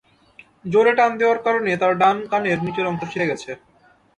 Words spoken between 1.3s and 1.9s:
কারণে